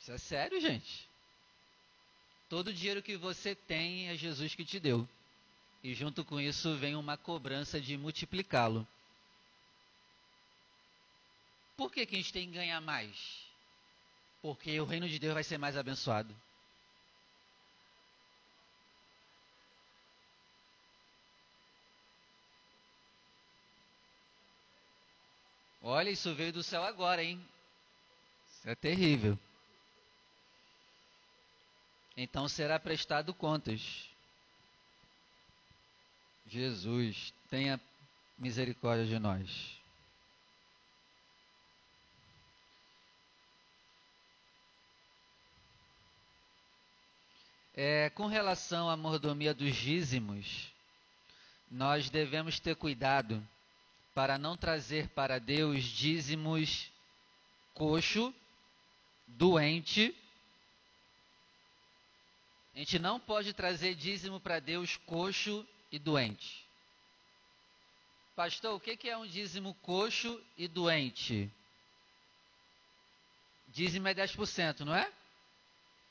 Isso 0.00 0.12
é 0.12 0.18
sério, 0.18 0.60
gente. 0.60 1.08
Todo 2.48 2.68
o 2.68 2.72
dinheiro 2.72 3.02
que 3.02 3.16
você 3.16 3.54
tem 3.54 4.08
é 4.08 4.16
Jesus 4.16 4.54
que 4.54 4.64
te 4.64 4.78
deu. 4.78 5.06
E 5.82 5.94
junto 5.94 6.24
com 6.24 6.40
isso 6.40 6.76
vem 6.76 6.94
uma 6.94 7.16
cobrança 7.16 7.80
de 7.80 7.96
multiplicá-lo. 7.96 8.86
Por 11.76 11.92
que, 11.92 12.06
que 12.06 12.14
a 12.14 12.18
gente 12.18 12.32
tem 12.32 12.46
que 12.46 12.54
ganhar 12.54 12.80
mais? 12.80 13.44
Porque 14.40 14.80
o 14.80 14.84
reino 14.84 15.08
de 15.08 15.18
Deus 15.18 15.34
vai 15.34 15.44
ser 15.44 15.58
mais 15.58 15.76
abençoado. 15.76 16.34
Olha, 25.88 26.10
isso 26.10 26.34
veio 26.34 26.52
do 26.52 26.64
céu 26.64 26.82
agora, 26.82 27.22
hein? 27.22 27.40
É 28.64 28.74
terrível. 28.74 29.38
Então 32.16 32.48
será 32.48 32.76
prestado 32.76 33.32
contas. 33.32 34.10
Jesus, 36.48 37.32
tenha 37.48 37.80
misericórdia 38.36 39.06
de 39.06 39.16
nós. 39.20 39.80
É, 47.76 48.10
com 48.10 48.26
relação 48.26 48.90
à 48.90 48.96
mordomia 48.96 49.54
dos 49.54 49.76
dízimos, 49.76 50.72
nós 51.70 52.10
devemos 52.10 52.58
ter 52.58 52.74
cuidado 52.74 53.40
para 54.16 54.38
não 54.38 54.56
trazer 54.56 55.10
para 55.10 55.38
Deus 55.38 55.84
dízimos 55.84 56.90
coxo, 57.74 58.34
doente. 59.26 60.16
A 62.74 62.78
gente 62.78 62.98
não 62.98 63.20
pode 63.20 63.52
trazer 63.52 63.94
dízimo 63.94 64.40
para 64.40 64.58
Deus 64.58 64.96
coxo 64.96 65.68
e 65.92 65.98
doente. 65.98 66.66
Pastor, 68.34 68.76
o 68.76 68.80
que 68.80 69.06
é 69.06 69.18
um 69.18 69.26
dízimo 69.26 69.74
coxo 69.82 70.42
e 70.56 70.66
doente? 70.66 71.52
Dízimo 73.68 74.08
é 74.08 74.14
10%, 74.14 74.80
não 74.80 74.96
é? 74.96 75.12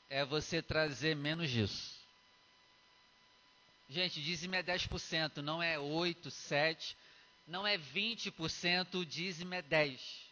É 0.08 0.24
você 0.24 0.62
trazer 0.62 1.16
menos 1.16 1.50
disso. 1.50 1.96
Gente, 3.88 4.22
dízimo 4.22 4.54
é 4.54 4.62
10%, 4.62 5.38
não 5.38 5.60
é 5.60 5.76
8, 5.76 6.30
7, 6.30 6.96
não 7.46 7.66
é 7.66 7.78
20%, 7.78 9.04
dízimo 9.04 9.54
é 9.54 9.62
10. 9.62 10.26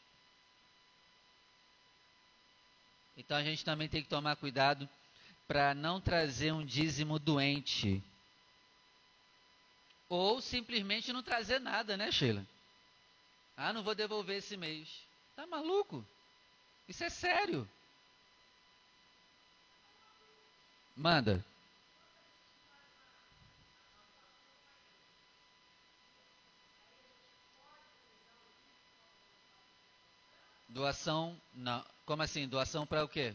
Então 3.16 3.36
a 3.36 3.42
gente 3.44 3.64
também 3.64 3.88
tem 3.88 4.02
que 4.02 4.08
tomar 4.08 4.36
cuidado 4.36 4.88
para 5.46 5.74
não 5.74 6.00
trazer 6.00 6.52
um 6.52 6.64
dízimo 6.64 7.18
doente. 7.18 8.02
Ou 10.08 10.40
simplesmente 10.40 11.12
não 11.12 11.22
trazer 11.22 11.60
nada, 11.60 11.96
né, 11.96 12.10
Sheila? 12.10 12.44
Ah, 13.56 13.72
não 13.72 13.84
vou 13.84 13.94
devolver 13.94 14.38
esse 14.38 14.56
mês. 14.56 14.88
Tá 15.36 15.46
maluco? 15.46 16.04
Isso 16.88 17.04
é 17.04 17.10
sério. 17.10 17.68
Manda. 20.96 21.44
Doação, 30.74 31.40
não. 31.54 31.84
Como 32.04 32.20
assim? 32.20 32.48
Doação 32.48 32.84
para 32.84 33.04
o 33.04 33.08
quê? 33.08 33.32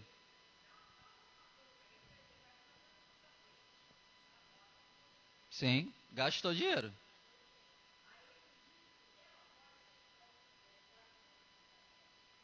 Sim, 5.50 5.93
gastou 6.12 6.53
dinheiro. 6.53 6.93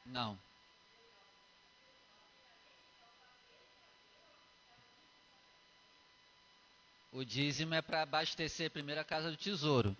Não. 0.05 0.39
O 7.11 7.25
dízimo 7.25 7.73
é 7.73 7.81
para 7.81 8.03
abastecer 8.03 8.71
primeiro 8.71 9.01
a 9.01 9.03
casa 9.03 9.29
do 9.29 9.35
tesouro. 9.35 9.95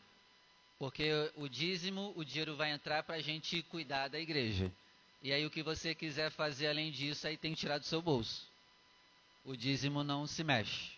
Porque 0.79 1.11
o 1.35 1.49
dízimo, 1.49 2.13
o 2.15 2.23
dinheiro 2.23 2.55
vai 2.55 2.71
entrar 2.71 3.03
para 3.03 3.15
a 3.15 3.21
gente 3.21 3.61
cuidar 3.63 4.07
da 4.07 4.17
igreja. 4.17 4.71
E 5.25 5.33
aí 5.33 5.43
o 5.43 5.49
que 5.49 5.63
você 5.63 5.95
quiser 5.95 6.29
fazer 6.29 6.67
além 6.67 6.91
disso, 6.91 7.27
aí 7.27 7.35
tem 7.35 7.55
que 7.55 7.59
tirar 7.59 7.79
do 7.79 7.83
seu 7.83 7.99
bolso. 7.99 8.47
O 9.43 9.57
dízimo 9.57 10.03
não 10.03 10.27
se 10.27 10.43
mexe. 10.43 10.91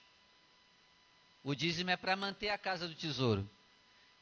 O 1.46 1.56
dízimo 1.56 1.92
é 1.92 1.96
para 1.96 2.14
manter 2.14 2.50
a 2.50 2.58
casa 2.58 2.90
do 2.90 2.94
tesouro. 2.94 3.50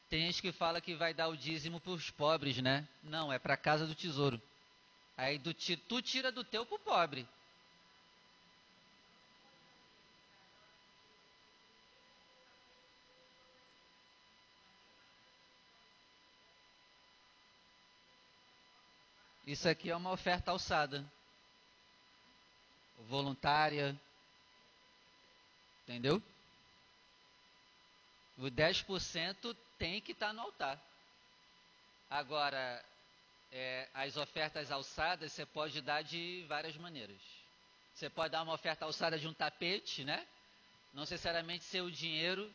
Tem 0.08 0.20
gente 0.20 0.40
que 0.40 0.52
fala 0.52 0.80
que 0.80 0.94
vai 0.94 1.12
dar 1.12 1.26
o 1.26 1.36
dízimo 1.36 1.80
para 1.80 1.90
os 1.90 2.08
pobres, 2.08 2.58
né? 2.58 2.86
Não, 3.02 3.32
é 3.32 3.38
para 3.40 3.54
a 3.54 3.56
casa 3.56 3.84
do 3.84 3.96
tesouro. 3.96 4.40
Aí 5.16 5.40
do, 5.40 5.52
tu 5.88 6.00
tira 6.00 6.30
do 6.30 6.44
teu 6.44 6.64
para 6.64 6.76
o 6.76 6.78
pobre. 6.78 7.26
Isso 19.46 19.68
aqui 19.68 19.90
é 19.90 19.96
uma 19.96 20.10
oferta 20.10 20.50
alçada. 20.50 21.04
Voluntária. 23.08 23.98
Entendeu? 25.84 26.20
O 28.38 28.46
10% 28.46 29.56
tem 29.78 30.00
que 30.00 30.10
estar 30.10 30.28
tá 30.28 30.32
no 30.32 30.40
altar. 30.42 30.82
Agora, 32.10 32.84
é, 33.52 33.88
as 33.94 34.16
ofertas 34.16 34.72
alçadas 34.72 35.32
você 35.32 35.46
pode 35.46 35.80
dar 35.80 36.02
de 36.02 36.44
várias 36.48 36.76
maneiras. 36.76 37.20
Você 37.94 38.10
pode 38.10 38.32
dar 38.32 38.42
uma 38.42 38.52
oferta 38.52 38.84
alçada 38.84 39.16
de 39.16 39.28
um 39.28 39.32
tapete, 39.32 40.04
né? 40.04 40.26
Não 40.92 41.02
necessariamente 41.02 41.64
ser 41.64 41.82
o 41.82 41.90
dinheiro, 41.90 42.52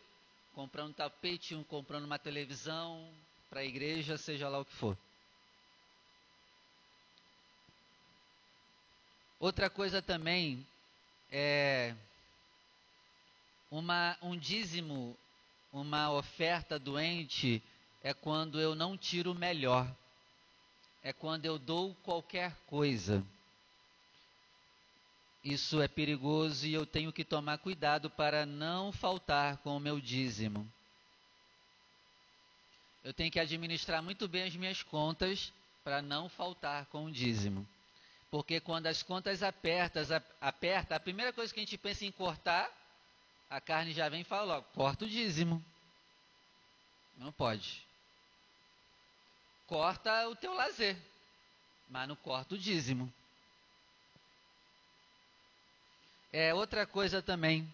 comprando 0.54 0.90
um 0.90 0.94
tapete, 0.94 1.56
um 1.56 1.64
comprando 1.64 2.04
uma 2.04 2.20
televisão 2.20 3.10
para 3.50 3.62
a 3.62 3.66
igreja, 3.66 4.18
seja 4.18 4.50
lá 4.50 4.60
o 4.60 4.66
que 4.66 4.74
for. 4.74 4.98
Outra 9.42 9.72
coisa 9.72 10.04
também 10.04 10.64
é 11.32 11.96
uma, 13.72 14.16
um 14.22 14.38
dízimo, 14.38 15.18
uma 15.74 16.12
oferta 16.12 16.78
doente 16.78 17.60
é 18.04 18.14
quando 18.14 18.62
eu 18.62 18.76
não 18.76 18.96
tiro 18.96 19.32
o 19.32 19.36
melhor. 19.36 19.92
É 21.02 21.12
quando 21.12 21.48
eu 21.48 21.58
dou 21.58 21.96
qualquer 22.04 22.56
coisa. 22.68 23.26
Isso 25.44 25.82
é 25.82 25.88
perigoso 25.88 26.68
e 26.68 26.76
eu 26.76 26.86
tenho 26.86 27.12
que 27.12 27.26
tomar 27.26 27.58
cuidado 27.58 28.12
para 28.12 28.46
não 28.46 28.92
faltar 28.92 29.58
com 29.58 29.76
o 29.76 29.80
meu 29.80 30.00
dízimo. 30.00 30.72
Eu 33.04 33.12
tenho 33.12 33.32
que 33.32 33.40
administrar 33.40 34.04
muito 34.04 34.28
bem 34.28 34.44
as 34.44 34.56
minhas 34.56 34.84
contas 34.84 35.52
para 35.84 36.00
não 36.00 36.30
faltar 36.30 36.86
com 36.86 37.06
o 37.06 37.12
dízimo. 37.12 37.68
Porque 38.32 38.62
quando 38.62 38.88
as 38.88 39.04
contas 39.04 39.44
apertas, 39.44 40.10
aperta, 40.40 40.96
a 40.96 41.00
primeira 41.00 41.34
coisa 41.34 41.54
que 41.54 41.60
a 41.60 41.64
gente 41.64 41.78
pensa 41.78 42.06
em 42.06 42.12
cortar, 42.12 42.72
a 43.50 43.60
carne 43.60 43.92
já 43.92 44.08
vem 44.08 44.22
e 44.22 44.24
fala 44.24 44.56
logo, 44.56 44.68
corta 44.74 45.04
o 45.04 45.10
dízimo. 45.10 45.64
Não 47.18 47.30
pode. 47.34 47.86
Corta 49.68 50.30
o 50.30 50.36
teu 50.36 50.54
lazer, 50.54 50.96
mas 51.90 52.08
não 52.08 52.16
corta 52.16 52.56
o 52.56 52.58
dízimo. 52.58 53.14
É 56.32 56.54
outra 56.54 56.88
coisa 56.88 57.22
também. 57.22 57.72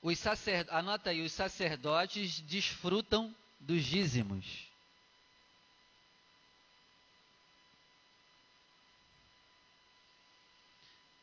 Os 0.00 0.18
sacerdotes, 0.18 0.72
anota 0.74 1.10
aí, 1.10 1.20
os 1.20 1.32
sacerdotes 1.32 2.40
desfrutam 2.40 3.34
dos 3.58 3.84
dízimos. 3.84 4.69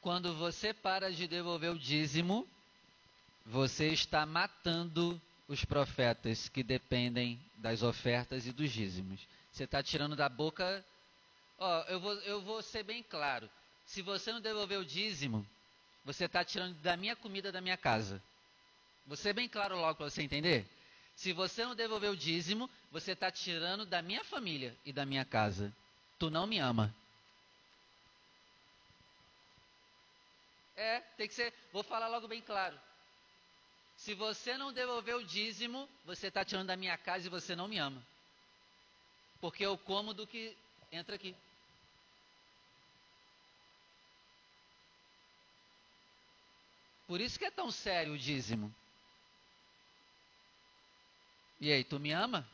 Quando 0.07 0.33
você 0.33 0.73
para 0.73 1.11
de 1.11 1.27
devolver 1.27 1.69
o 1.69 1.77
dízimo, 1.77 2.47
você 3.45 3.89
está 3.89 4.25
matando 4.25 5.21
os 5.49 5.65
profetas 5.65 6.47
que 6.47 6.63
dependem 6.63 7.37
das 7.57 7.83
ofertas 7.83 8.47
e 8.47 8.53
dos 8.53 8.71
dízimos. 8.71 9.19
Você 9.51 9.65
está 9.65 9.83
tirando 9.83 10.15
da 10.15 10.29
boca. 10.29 10.81
Ó, 11.59 11.81
eu 11.89 11.99
vou, 11.99 12.13
eu 12.19 12.41
vou 12.41 12.61
ser 12.61 12.83
bem 12.83 13.03
claro. 13.03 13.49
Se 13.85 14.01
você 14.01 14.31
não 14.31 14.39
devolver 14.39 14.79
o 14.79 14.85
dízimo, 14.85 15.45
você 16.05 16.23
está 16.23 16.41
tirando 16.41 16.75
da 16.75 16.95
minha 16.95 17.17
comida 17.17 17.51
da 17.51 17.59
minha 17.59 17.75
casa. 17.75 18.23
Vou 19.05 19.17
ser 19.17 19.33
bem 19.33 19.49
claro 19.49 19.75
logo 19.75 19.95
para 19.95 20.09
você 20.09 20.21
entender. 20.21 20.65
Se 21.17 21.33
você 21.33 21.65
não 21.65 21.75
devolver 21.75 22.11
o 22.11 22.15
dízimo, 22.15 22.69
você 22.93 23.11
está 23.11 23.29
tirando 23.29 23.85
da 23.85 24.01
minha 24.01 24.23
família 24.23 24.73
e 24.85 24.93
da 24.93 25.05
minha 25.05 25.25
casa. 25.25 25.69
Tu 26.17 26.29
não 26.29 26.47
me 26.47 26.59
ama. 26.59 26.95
É, 30.77 30.99
tem 31.17 31.27
que 31.27 31.33
ser. 31.33 31.51
Vou 31.73 31.83
falar 31.83 32.07
logo 32.07 32.27
bem 32.27 32.39
claro. 32.39 32.79
Se 33.97 34.13
você 34.13 34.55
não 34.57 34.71
devolver 34.71 35.15
o 35.15 35.25
dízimo, 35.25 35.89
você 36.05 36.27
está 36.27 36.45
tirando 36.45 36.67
da 36.67 36.77
minha 36.77 36.95
casa 36.99 37.25
e 37.25 37.31
você 37.31 37.55
não 37.55 37.67
me 37.67 37.79
ama. 37.79 38.01
Porque 39.41 39.65
eu 39.65 39.75
como 39.75 40.13
do 40.13 40.27
que 40.27 40.55
entra 40.91 41.15
aqui. 41.15 41.35
Por 47.07 47.19
isso 47.19 47.39
que 47.39 47.45
é 47.45 47.51
tão 47.51 47.71
sério 47.71 48.13
o 48.13 48.17
dízimo. 48.17 48.73
E 51.59 51.71
aí, 51.71 51.83
tu 51.83 51.99
me 51.99 52.11
ama? 52.11 52.47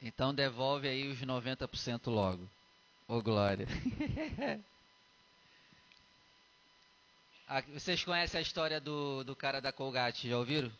Então 0.00 0.32
devolve 0.32 0.86
aí 0.86 1.08
os 1.08 1.20
90% 1.20 2.06
logo. 2.06 2.44
Ô, 3.08 3.16
oh, 3.16 3.22
glória. 3.22 3.66
Vocês 7.72 8.04
conhecem 8.04 8.38
a 8.38 8.42
história 8.42 8.80
do, 8.80 9.24
do 9.24 9.34
cara 9.34 9.60
da 9.60 9.72
Colgate, 9.72 10.28
já 10.28 10.38
ouviram? 10.38 10.70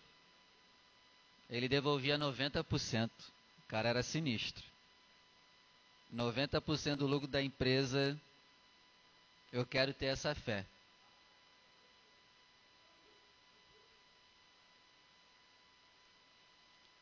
Ele 1.49 1.69
devolvia 1.69 2.17
90%. 2.17 3.11
O 3.59 3.67
cara 3.67 3.89
era 3.89 4.05
sinistro. 4.05 4.65
90% 6.15 6.95
do 6.95 7.09
lucro 7.09 7.27
da 7.27 7.43
empresa. 7.43 8.17
Eu 9.53 9.67
quero 9.67 9.93
ter 9.93 10.07
essa 10.07 10.33
fé. 10.33 10.65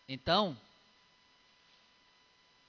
Então, 0.09 0.59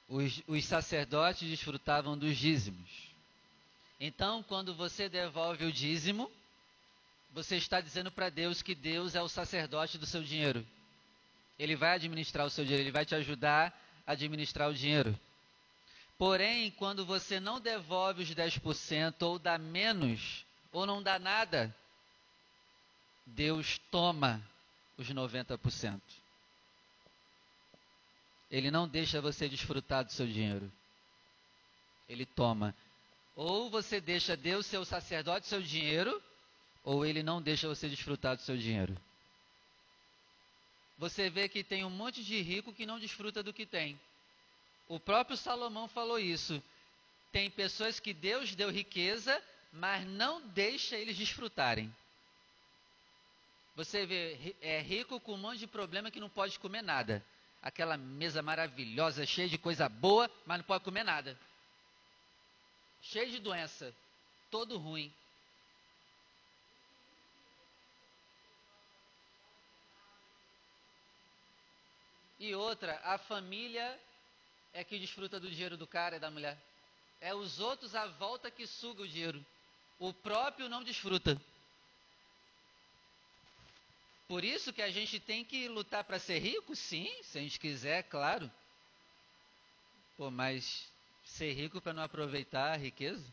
os, 0.09 0.43
os 0.45 0.65
sacerdotes 0.65 1.47
desfrutavam 1.47 2.17
dos 2.17 2.35
dízimos. 2.35 3.09
Então, 4.01 4.43
quando 4.43 4.75
você 4.75 5.07
devolve 5.07 5.63
o 5.63 5.71
dízimo, 5.71 6.29
você 7.31 7.57
está 7.57 7.79
dizendo 7.79 8.11
para 8.11 8.29
Deus 8.29 8.61
que 8.61 8.73
Deus 8.73 9.15
é 9.15 9.21
o 9.21 9.29
sacerdote 9.29 9.97
do 9.97 10.05
seu 10.05 10.23
dinheiro. 10.23 10.65
Ele 11.57 11.75
vai 11.75 11.95
administrar 11.95 12.45
o 12.45 12.49
seu 12.49 12.63
dinheiro, 12.63 12.83
ele 12.83 12.91
vai 12.91 13.05
te 13.05 13.15
ajudar 13.15 13.77
a 14.05 14.13
administrar 14.13 14.69
o 14.69 14.73
dinheiro. 14.73 15.17
Porém, 16.17 16.71
quando 16.71 17.05
você 17.05 17.39
não 17.39 17.59
devolve 17.59 18.23
os 18.23 18.29
10% 18.29 19.21
ou 19.21 19.39
dá 19.39 19.57
menos 19.57 20.45
ou 20.71 20.85
não 20.85 21.01
dá 21.01 21.17
nada, 21.17 21.73
Deus 23.25 23.79
toma 23.91 24.41
os 24.97 25.09
90%. 25.09 26.01
Ele 28.51 28.71
não 28.71 28.87
deixa 28.87 29.21
você 29.21 29.47
desfrutar 29.47 30.03
do 30.03 30.11
seu 30.11 30.25
dinheiro. 30.25 30.71
Ele 32.07 32.25
toma. 32.25 32.75
Ou 33.35 33.69
você 33.69 34.01
deixa 34.01 34.35
Deus 34.35 34.65
ser 34.65 34.79
o 34.79 34.85
sacerdote 34.85 35.41
do 35.41 35.49
seu 35.49 35.61
dinheiro, 35.61 36.21
ou 36.83 37.05
ele 37.05 37.23
não 37.23 37.41
deixa 37.41 37.67
você 37.67 37.87
desfrutar 37.87 38.35
do 38.35 38.41
seu 38.41 38.57
dinheiro. 38.57 38.95
Você 40.97 41.29
vê 41.29 41.47
que 41.47 41.63
tem 41.63 41.85
um 41.85 41.89
monte 41.89 42.23
de 42.23 42.41
rico 42.41 42.73
que 42.73 42.85
não 42.85 42.99
desfruta 42.99 43.41
do 43.41 43.53
que 43.53 43.65
tem. 43.65 43.99
O 44.87 44.99
próprio 44.99 45.37
Salomão 45.37 45.87
falou 45.87 46.19
isso. 46.19 46.61
Tem 47.31 47.49
pessoas 47.49 47.99
que 47.99 48.13
Deus 48.13 48.55
deu 48.55 48.69
riqueza, 48.69 49.41
mas 49.71 50.05
não 50.05 50.41
deixa 50.47 50.97
eles 50.97 51.15
desfrutarem. 51.15 51.93
Você 53.75 54.05
vê, 54.05 54.55
é 54.61 54.81
rico 54.81 55.19
com 55.19 55.35
um 55.35 55.37
monte 55.37 55.59
de 55.59 55.67
problema 55.67 56.11
que 56.11 56.19
não 56.19 56.29
pode 56.29 56.59
comer 56.59 56.81
nada 56.81 57.23
aquela 57.61 57.97
mesa 57.97 58.41
maravilhosa, 58.41 59.25
cheia 59.25 59.49
de 59.49 59.57
coisa 59.57 59.89
boa, 59.89 60.29
mas 60.45 60.57
não 60.59 60.65
pode 60.65 60.83
comer 60.83 61.03
nada. 61.03 61.37
Cheio 63.01 63.31
de 63.31 63.39
doença, 63.39 63.93
todo 64.49 64.77
ruim. 64.77 65.13
E 72.39 72.55
outra, 72.55 72.99
a 73.03 73.17
família 73.17 73.99
é 74.73 74.83
que 74.83 74.97
desfruta 74.97 75.39
do 75.39 75.49
dinheiro 75.49 75.75
do 75.75 75.85
cara 75.85 76.15
e 76.15 76.19
da 76.19 76.31
mulher. 76.31 76.57
É 77.19 77.35
os 77.35 77.59
outros 77.59 77.95
à 77.95 78.07
volta 78.07 78.49
que 78.49 78.65
sugam 78.65 79.03
o 79.03 79.07
dinheiro. 79.07 79.45
O 79.99 80.13
próprio 80.13 80.69
não 80.69 80.81
desfruta. 80.81 81.39
Por 84.27 84.45
isso 84.45 84.71
que 84.71 84.81
a 84.81 84.89
gente 84.89 85.19
tem 85.19 85.43
que 85.43 85.67
lutar 85.67 86.03
para 86.03 86.19
ser 86.19 86.39
rico, 86.39 86.75
sim, 86.75 87.11
se 87.23 87.37
a 87.37 87.41
gente 87.41 87.59
quiser, 87.59 88.03
claro. 88.03 88.49
Pô, 90.15 90.31
mas 90.31 90.89
ser 91.25 91.51
rico 91.53 91.81
para 91.81 91.93
não 91.93 92.03
aproveitar 92.03 92.73
a 92.73 92.77
riqueza? 92.77 93.25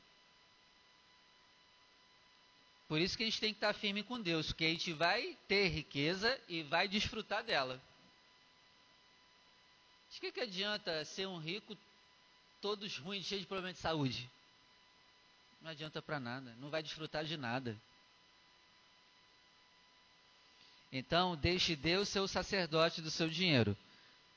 Por 2.89 3.01
isso 3.01 3.17
que 3.17 3.25
a 3.25 3.27
gente 3.27 3.41
tem 3.41 3.53
que 3.53 3.59
estar 3.59 3.75
tá 3.75 3.79
firme 3.79 4.03
com 4.03 4.21
Deus, 4.21 4.47
porque 4.47 4.65
a 4.65 4.71
gente 4.71 4.93
vai 4.93 5.37
ter 5.47 5.69
riqueza 5.69 6.41
e 6.49 6.63
vai 6.63 6.89
desfrutar 6.89 7.45
dela. 7.45 7.81
De 10.17 10.21
que, 10.21 10.33
que 10.33 10.41
adianta 10.41 11.05
ser 11.05 11.27
um 11.27 11.37
rico 11.37 11.77
todos 12.63 12.97
ruins, 12.97 13.27
cheios 13.27 13.43
de 13.43 13.47
problemas 13.47 13.77
de 13.77 13.83
saúde? 13.83 14.31
Não 15.61 15.71
adianta 15.71 16.01
para 16.01 16.19
nada, 16.19 16.57
não 16.59 16.71
vai 16.71 16.83
desfrutar 16.83 17.23
de 17.23 17.37
nada. 17.37 17.77
Então, 20.91 21.37
deixe 21.37 21.77
Deus 21.77 22.09
ser 22.09 22.21
o 22.21 22.27
sacerdote 22.27 23.03
do 23.03 23.11
seu 23.11 23.29
dinheiro. 23.29 23.77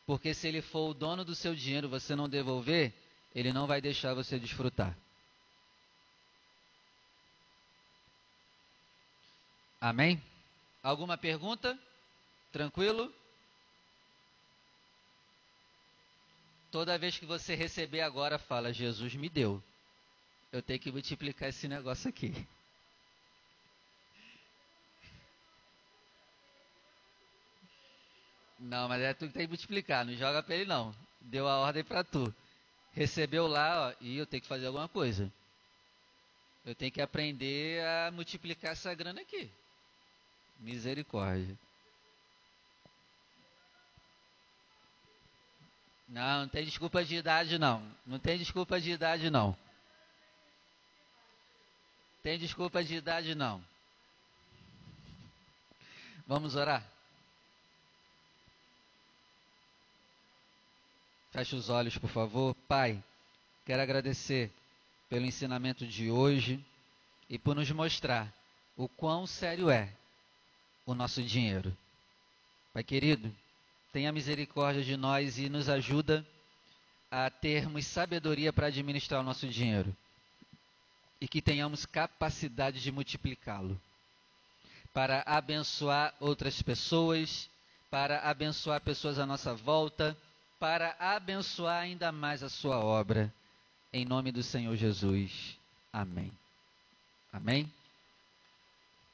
Porque 0.05 0.33
se 0.33 0.49
ele 0.49 0.61
for 0.61 0.89
o 0.89 0.93
dono 0.93 1.23
do 1.23 1.33
seu 1.33 1.55
dinheiro, 1.55 1.87
você 1.87 2.13
não 2.13 2.27
devolver, 2.27 2.93
ele 3.33 3.53
não 3.53 3.65
vai 3.65 3.79
deixar 3.79 4.13
você 4.13 4.37
desfrutar. 4.37 4.93
Amém? 9.79 10.21
Alguma 10.83 11.17
pergunta? 11.17 11.79
Tranquilo? 12.51 13.17
Toda 16.71 16.97
vez 16.97 17.17
que 17.17 17.25
você 17.25 17.55
receber 17.55 18.01
agora, 18.01 18.37
fala: 18.37 18.73
Jesus 18.73 19.15
me 19.15 19.29
deu. 19.29 19.61
Eu 20.51 20.61
tenho 20.61 20.79
que 20.79 20.91
multiplicar 20.91 21.49
esse 21.49 21.67
negócio 21.67 22.09
aqui. 22.09 22.33
Não, 28.59 28.89
mas 28.89 29.01
é 29.01 29.13
tu 29.13 29.27
que 29.27 29.33
tem 29.33 29.43
que 29.43 29.49
multiplicar, 29.49 30.05
não 30.05 30.13
joga 30.13 30.43
pra 30.43 30.55
ele 30.55 30.65
não. 30.65 30.93
Deu 31.21 31.47
a 31.47 31.59
ordem 31.59 31.83
para 31.83 32.03
tu. 32.03 32.33
Recebeu 32.91 33.47
lá, 33.47 33.89
ó, 33.89 33.93
e 34.01 34.17
eu 34.17 34.25
tenho 34.25 34.41
que 34.41 34.47
fazer 34.47 34.65
alguma 34.67 34.89
coisa. 34.89 35.31
Eu 36.65 36.75
tenho 36.75 36.91
que 36.91 37.01
aprender 37.01 37.81
a 37.85 38.11
multiplicar 38.11 38.73
essa 38.73 38.93
grana 38.93 39.21
aqui. 39.21 39.49
Misericórdia. 40.59 41.57
Não, 46.09 46.41
não 46.41 46.47
tem 46.49 46.65
desculpa 46.65 47.05
de 47.05 47.15
idade 47.15 47.59
não. 47.59 47.83
Não 48.05 48.17
tem 48.17 48.37
desculpa 48.37 48.81
de 48.81 48.91
idade 48.91 49.29
não. 49.29 49.55
Tem 52.23 52.37
desculpa 52.37 52.83
de 52.83 52.95
idade 52.95 53.35
não. 53.35 53.63
Vamos 56.25 56.55
orar? 56.55 56.83
Feche 61.31 61.55
os 61.55 61.69
olhos, 61.69 61.97
por 61.97 62.09
favor. 62.09 62.55
Pai, 62.67 63.03
quero 63.63 63.81
agradecer 63.81 64.51
pelo 65.07 65.25
ensinamento 65.25 65.85
de 65.85 66.09
hoje 66.09 66.63
e 67.29 67.37
por 67.37 67.55
nos 67.55 67.69
mostrar 67.69 68.33
o 68.75 68.89
quão 68.89 69.27
sério 69.27 69.69
é 69.69 69.93
o 70.85 70.95
nosso 70.95 71.21
dinheiro. 71.21 71.75
Pai 72.73 72.83
querido, 72.83 73.33
tenha 73.91 74.11
misericórdia 74.11 74.83
de 74.83 74.95
nós 74.95 75.37
e 75.37 75.49
nos 75.49 75.69
ajuda 75.69 76.25
a 77.11 77.29
termos 77.29 77.85
sabedoria 77.85 78.53
para 78.53 78.67
administrar 78.67 79.19
o 79.19 79.23
nosso 79.23 79.47
dinheiro 79.47 79.95
e 81.19 81.27
que 81.27 81.41
tenhamos 81.41 81.85
capacidade 81.85 82.81
de 82.81 82.91
multiplicá-lo 82.91 83.79
para 84.93 85.23
abençoar 85.25 86.13
outras 86.19 86.61
pessoas, 86.61 87.49
para 87.89 88.19
abençoar 88.19 88.81
pessoas 88.81 89.19
à 89.19 89.25
nossa 89.25 89.53
volta 89.53 90.17
para 90.59 90.93
abençoar 90.99 91.81
ainda 91.81 92.11
mais 92.11 92.43
a 92.43 92.49
sua 92.49 92.79
obra. 92.79 93.33
Em 93.93 94.05
nome 94.05 94.31
do 94.31 94.43
Senhor 94.43 94.75
Jesus. 94.75 95.57
Amém. 95.91 96.31
Amém? 97.31 97.71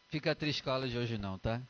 Fica 0.09 0.33
triste 0.33 0.63
com 0.63 0.71
a 0.71 0.73
aula 0.73 0.89
de 0.89 0.97
hoje 0.97 1.17
não, 1.17 1.37
tá? 1.37 1.61